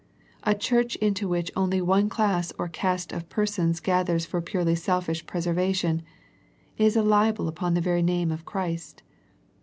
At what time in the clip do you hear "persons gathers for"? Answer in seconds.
3.29-4.41